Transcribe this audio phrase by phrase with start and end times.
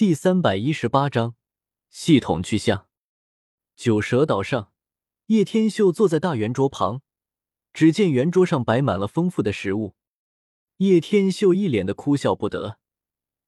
[0.00, 1.34] 第三百一十八章
[1.90, 2.86] 系统去向。
[3.76, 4.72] 九蛇岛上，
[5.26, 7.02] 叶天秀坐在大圆桌旁，
[7.74, 9.94] 只见圆桌上摆满了丰富的食物。
[10.78, 12.78] 叶天秀一脸的哭笑不得，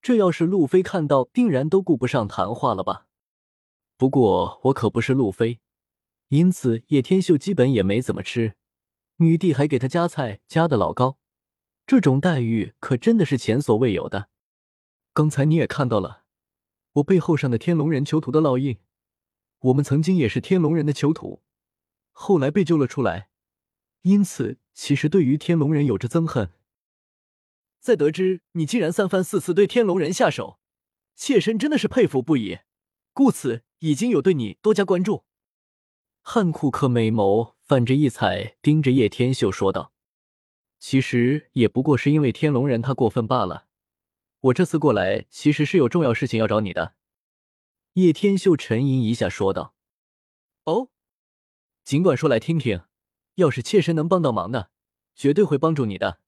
[0.02, 3.06] 这要是路飞看到，定然都顾不上谈话了吧？
[3.96, 5.58] 不过我可不是路飞，
[6.28, 8.56] 因此叶天秀基本也没怎么吃。
[9.16, 11.16] 女帝还给他夹菜，夹的老高，
[11.86, 14.28] 这种待遇可真的是前所未有的。
[15.14, 16.21] 刚才你也看到了。
[16.94, 18.78] 我背后上的天龙人囚徒的烙印，
[19.60, 21.42] 我们曾经也是天龙人的囚徒，
[22.10, 23.30] 后来被救了出来，
[24.02, 26.50] 因此其实对于天龙人有着憎恨。
[27.80, 30.60] 在得知你竟然三番四次对天龙人下手，
[31.16, 32.58] 妾身真的是佩服不已，
[33.12, 35.24] 故此已经有对你多加关注。
[36.20, 39.92] 汉库克美眸泛着异彩，盯着叶天秀说道
[40.78, 43.66] ：“其实也不过是因为天龙人他过分罢了。”
[44.42, 46.94] 我这次过来，其实是有重要事情要找你的。”
[47.94, 49.74] 叶天秀沉吟一下，说道。
[50.64, 50.88] “哦，
[51.84, 52.82] 尽管说来听听。
[53.36, 54.70] 要是妾身能帮到忙的，
[55.14, 56.20] 绝对会帮助你的。”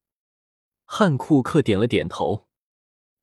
[0.87, 2.49] 汉库克点了点头。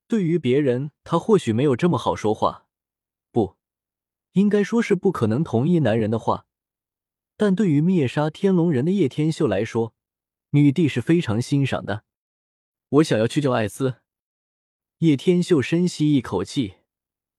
[0.06, 2.66] 对于别人，他或许没有这么好说话，
[3.30, 3.56] 不
[4.32, 6.46] 应该说是不可能同意男人的话。
[7.36, 9.94] 但对于灭杀天龙人的叶天秀来说，
[10.50, 12.04] 女帝是非常欣赏的。
[12.88, 14.01] 我想要去救艾斯。
[15.02, 16.74] 叶天秀深吸一口气，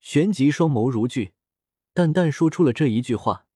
[0.02, 1.32] 旋即双眸如炬，
[1.94, 3.48] 淡淡说出了这一句话：“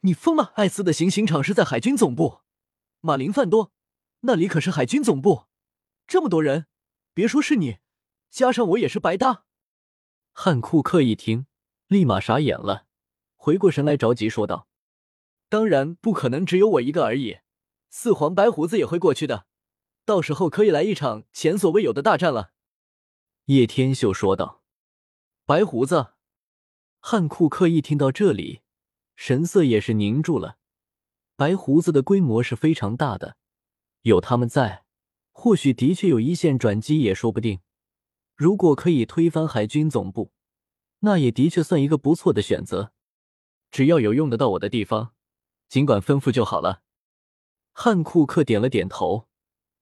[0.00, 0.52] 你疯了！
[0.56, 2.40] 艾斯的行刑场是在海军总部，
[3.00, 3.72] 马林饭多，
[4.20, 5.46] 那里可是海军总部，
[6.06, 6.66] 这么多人，
[7.14, 7.78] 别说是你，
[8.28, 9.46] 加上我也是白搭。”
[10.34, 11.46] 汉库克一听，
[11.86, 12.84] 立马傻眼了，
[13.36, 14.68] 回过神来，着急说道
[15.48, 17.38] ：“当然不可能只有我一个而已，
[17.88, 19.46] 四皇白胡子也会过去的，
[20.04, 22.50] 到时候可以来一场前所未有的大战了。”
[23.46, 24.62] 叶天秀说道
[25.44, 26.14] ：“白胡子。”
[26.98, 28.62] 汉库克一听到这里，
[29.16, 30.56] 神色也是凝住了。
[31.36, 33.36] 白胡子的规模是非常大的，
[34.00, 34.84] 有他们在，
[35.30, 37.60] 或许的确有一线转机也说不定。
[38.34, 40.32] 如果可以推翻海军总部，
[41.00, 42.94] 那也的确算一个不错的选择。
[43.70, 45.12] 只要有用得到我的地方，
[45.68, 46.80] 尽管吩咐就好了。
[47.72, 49.28] 汉库克点了点头，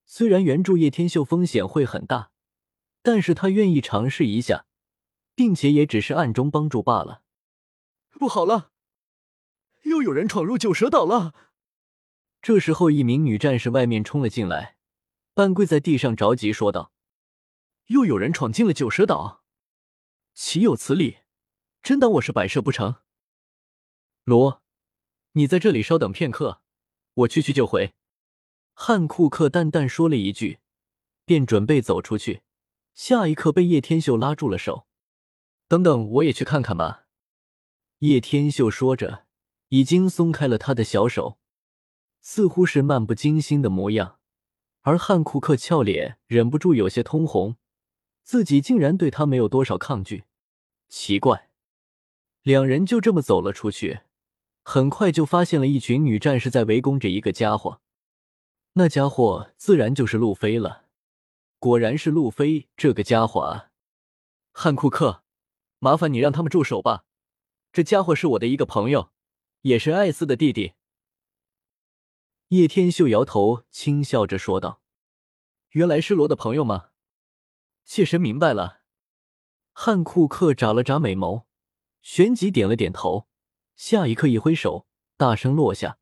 [0.04, 2.31] 虽然援助叶天秀风险会很大。
[3.02, 4.66] 但是他愿意尝试一下，
[5.34, 7.22] 并且也只是暗中帮助罢了。
[8.10, 8.70] 不好了，
[9.82, 11.34] 又有人闯入九蛇岛了！
[12.40, 14.76] 这时候，一名女战士外面冲了进来，
[15.34, 16.92] 半跪在地上，着急说道
[17.86, 19.42] ：“又有人闯进了九蛇岛，
[20.34, 21.18] 岂有此理！
[21.82, 22.96] 真当我是摆设不成？”
[24.24, 24.62] 罗，
[25.32, 26.62] 你在这里稍等片刻，
[27.14, 27.94] 我去去就回。”
[28.74, 30.60] 汉库克淡淡说了一句，
[31.24, 32.42] 便准备走出去。
[32.94, 34.86] 下一刻，被叶天秀拉住了手。
[35.68, 37.06] 等等，我也去看看吧。
[38.00, 39.26] 叶天秀说着，
[39.68, 41.38] 已经松开了他的小手，
[42.20, 44.18] 似乎是漫不经心的模样。
[44.82, 47.56] 而汉库克俏脸忍不住有些通红，
[48.24, 50.24] 自己竟然对他没有多少抗拒。
[50.88, 51.48] 奇怪，
[52.42, 54.00] 两人就这么走了出去，
[54.62, 57.80] 很快就发现了一群女战士在围攻着一个家伙。
[58.74, 60.81] 那家伙自然就是路飞了。
[61.62, 63.70] 果然是路飞这个家伙啊！
[64.50, 65.22] 汉库克，
[65.78, 67.04] 麻烦你让他们住手吧。
[67.72, 69.12] 这家伙是我的一个朋友，
[69.60, 70.72] 也是艾斯的弟弟。
[72.48, 74.82] 叶天秀摇头，轻笑着说道
[75.70, 76.88] ：“原来是罗的朋友吗？
[77.84, 78.80] 妾身明白了。”
[79.72, 81.44] 汉库克眨了眨美眸，
[82.00, 83.28] 旋即点了点头，
[83.76, 86.00] 下一刻一挥手，大声落下：“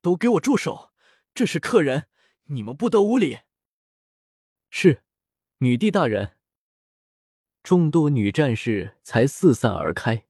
[0.00, 0.92] 都给我住手！
[1.34, 2.06] 这是客人，
[2.44, 3.40] 你们不得无礼！”
[4.80, 5.02] 是，
[5.58, 6.36] 女帝大人。
[7.64, 10.28] 众多女战士才四散而开，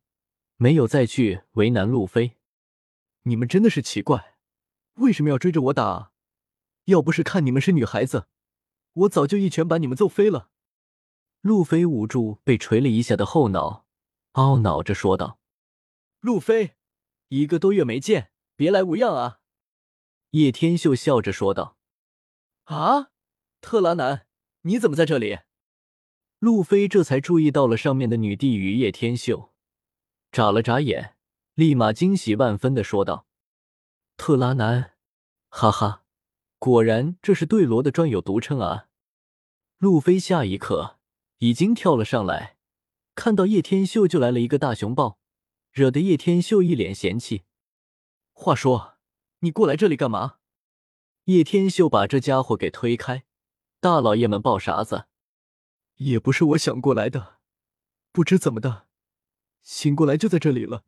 [0.56, 2.38] 没有再去为难路飞。
[3.24, 4.38] 你们真的是奇怪，
[4.94, 6.12] 为什么要追着我打？
[6.86, 8.26] 要不是看你们是女孩子，
[8.94, 10.48] 我早就一拳把你们揍飞了。
[11.42, 13.84] 路飞捂住被捶了一下的后脑，
[14.32, 15.38] 懊恼着说道
[16.20, 16.74] ：“路飞，
[17.28, 19.40] 一个多月没见，别来无恙啊？”
[20.32, 21.76] 叶天秀笑着说道
[22.64, 23.10] ：“啊，
[23.60, 24.24] 特拉南。”
[24.62, 25.38] 你怎么在这里？
[26.40, 29.52] 路飞这才注意到了上面的女帝与叶天秀，
[30.30, 31.16] 眨了眨眼，
[31.54, 33.26] 立马惊喜万分的说道
[34.16, 34.92] ：“特拉南，
[35.48, 36.04] 哈哈，
[36.58, 38.88] 果然这是对罗的专有独称啊！”
[39.78, 40.98] 路飞下一刻
[41.38, 42.56] 已经跳了上来，
[43.14, 45.18] 看到叶天秀就来了一个大熊抱，
[45.72, 47.44] 惹得叶天秀一脸嫌弃。
[48.32, 48.98] 话说，
[49.40, 50.38] 你过来这里干嘛？
[51.24, 53.24] 叶天秀把这家伙给推开。
[53.80, 55.06] 大老爷们抱啥子？
[55.96, 57.38] 也不是我想过来的，
[58.10, 58.86] 不知怎么的，
[59.62, 60.84] 醒过来就在这里了。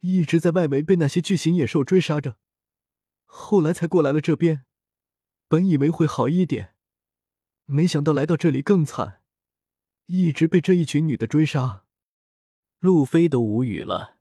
[0.00, 2.38] 一直在外围被那些巨型野兽追杀着，
[3.26, 4.64] 后来才过来了这边。
[5.46, 6.74] 本以为会好一点，
[7.66, 9.20] 没想到来到这里更惨，
[10.06, 11.84] 一直被这一群女的追杀。
[12.78, 14.16] 路飞都无语了，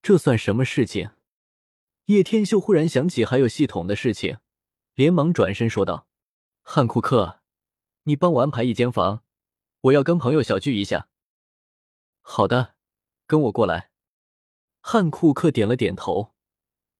[0.00, 1.10] 这算什么事情？
[2.04, 4.38] 叶天秀忽然想起还有系统的事情，
[4.94, 6.06] 连忙转身说道
[6.72, 7.40] ：“汉库克，
[8.04, 9.24] 你帮我安排一间房，
[9.80, 11.08] 我要跟朋友小聚一下。”
[12.22, 12.76] 好的，
[13.26, 13.90] 跟我过来。
[14.80, 16.32] 汉库克点了点头。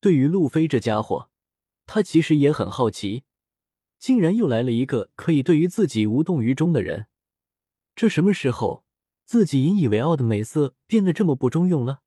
[0.01, 1.31] 对于路飞这家伙，
[1.87, 3.23] 他其实也很好奇，
[3.97, 7.07] 竟然又来了一个可以对于自己无动于衷的人。
[7.95, 8.85] 这什么时候？
[9.25, 12.03] 自己引以为傲的美色变得这么不中用了。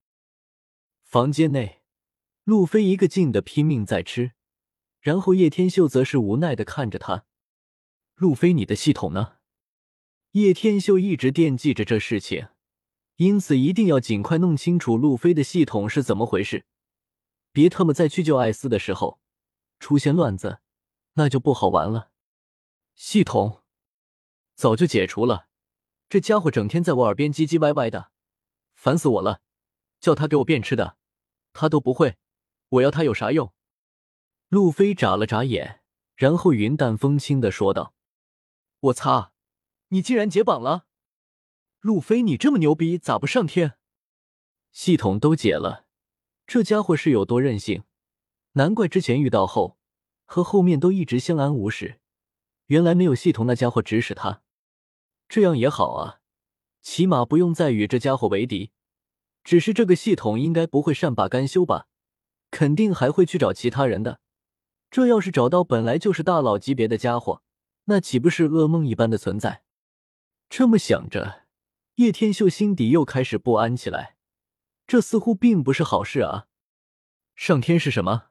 [1.06, 1.82] 房间内，
[2.44, 4.34] 路飞一个劲的拼命在吃，
[5.00, 7.24] 然后叶天秀则是无奈的看着他。
[8.16, 9.38] 路飞，你的系统呢？
[10.32, 12.48] 叶天秀一直惦记着这事情，
[13.18, 16.66] 因此一定要尽快弄清楚路飞的系统是怎么回事，
[17.52, 19.20] 别他妈在去救艾斯的时候
[19.80, 20.60] 出现乱子，
[21.14, 22.12] 那就不好玩了。
[22.96, 23.64] 系统
[24.56, 25.48] 早就解除了。
[26.10, 28.12] 这家伙整天在我耳边唧唧歪歪的，
[28.76, 29.42] 烦死我了！
[30.00, 30.98] 叫他给我变吃的，
[31.54, 32.18] 他都不会，
[32.70, 33.52] 我要他有啥用？
[34.50, 35.82] 路飞眨了眨眼，
[36.16, 37.96] 然后云淡风轻的说道
[38.84, 39.32] ：“我擦，
[39.90, 40.88] 你竟然解绑了！
[41.80, 43.78] 路飞，你这么牛逼，咋不上天？
[44.74, 45.86] 系统都解了，
[46.46, 47.84] 这家伙是有多任性？
[48.54, 49.78] 难怪之前遇到后
[50.26, 52.02] 和后面都一直相安无事，
[52.66, 54.42] 原来没有系统那家伙指使他。”
[55.30, 56.20] 这样也好啊，
[56.82, 58.72] 起码不用再与这家伙为敌。
[59.46, 61.88] 只是这个系统应该不会善罢甘休吧？
[62.52, 64.20] 肯定还会去找其他人的。
[64.92, 67.42] 这要是找到本来就是大佬级别的家伙，
[67.86, 69.64] 那岂不是噩梦一般的存在？
[70.50, 71.46] 这么想着，
[71.96, 74.18] 叶天秀心底又开始不安起来。
[74.86, 76.48] 这似乎并不是好事啊！
[77.36, 78.28] 上天是什么？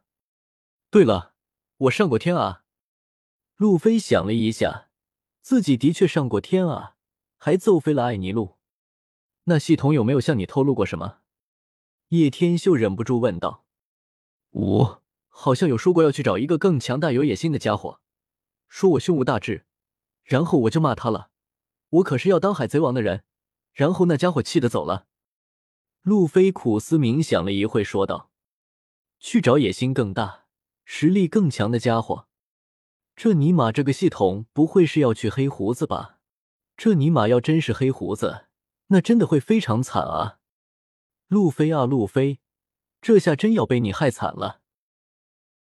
[0.90, 1.34] 对了，
[1.78, 2.64] 我上过天啊！
[3.56, 4.88] 路飞想了一下。
[5.40, 6.96] 自己的确上过天啊，
[7.36, 8.58] 还揍飞了艾尼路。
[9.44, 11.18] 那系统有没有向你透露过什么？
[12.08, 13.64] 叶天秀忍不住问道。
[14.52, 18.00] 五好像有说过要去找一个更强大、有野心的家伙，
[18.72, 19.66] 说我胸无大志，
[20.24, 21.28] 然后我就骂他了。
[21.90, 23.22] 我可是要当海贼王的人。
[23.74, 25.06] 然后那家伙气得走了。
[26.00, 28.30] 路飞苦思冥想了一会，说道
[29.20, 30.46] ：“去找野心更大、
[30.86, 32.26] 实力更强的家伙。”
[33.14, 36.18] 这尼玛，这个系统不会是要去黑胡子吧？
[36.74, 38.46] 这尼玛要真是黑胡子，
[38.86, 40.38] 那真的会非常惨啊！
[41.28, 42.40] 路飞啊，路飞，
[43.02, 44.61] 这下真要被你害惨了。